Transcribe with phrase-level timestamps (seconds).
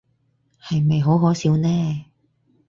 [0.59, 2.05] 係咪好可笑呢？